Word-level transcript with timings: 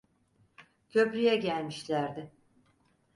Köprü’ye 0.89 1.35
gelmişlerdi. 1.35 2.31